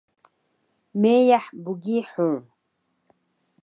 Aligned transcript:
Meyah 1.01 1.45
bgihur 1.63 2.39